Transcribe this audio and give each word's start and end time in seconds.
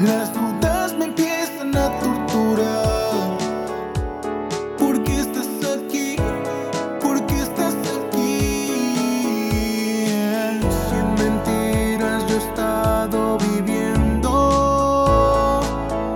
Las 0.00 0.32
dudas 0.32 0.96
me 0.96 1.04
empiezan 1.04 1.76
a 1.76 1.90
torturar. 2.00 3.36
¿Por 4.78 5.04
qué 5.04 5.20
estás 5.20 5.46
aquí? 5.76 6.16
¿Por 7.00 7.26
qué 7.26 7.42
estás 7.42 7.74
aquí? 7.74 8.56
Sin 10.88 11.14
mentiras 11.22 12.26
yo 12.26 12.36
he 12.36 12.38
estado 12.38 13.36
viviendo. 13.38 14.32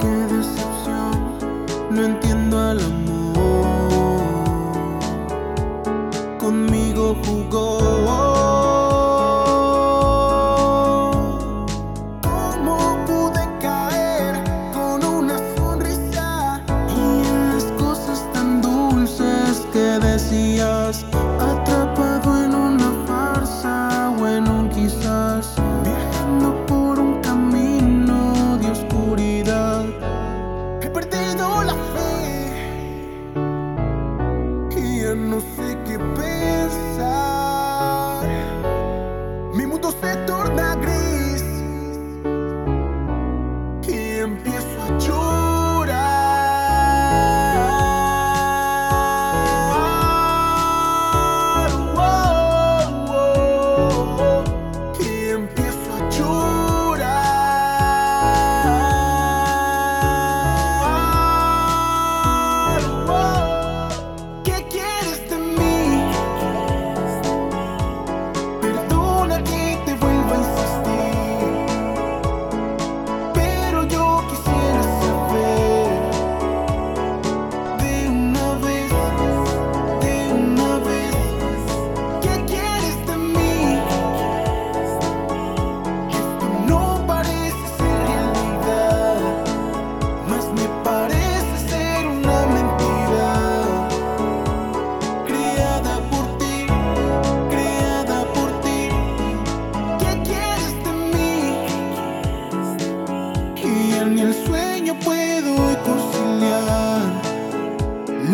Qué 0.00 0.08
decepción, 0.34 1.38
no 1.90 2.02
entiendo 2.02 2.58
al 2.58 2.80
amor. 2.80 4.22
Conmigo 6.38 7.14
jugó. 7.26 8.25
see 20.28 20.60
us 20.60 21.04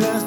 Las 0.00 0.24